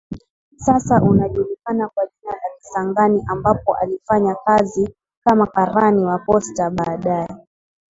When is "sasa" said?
0.57-1.03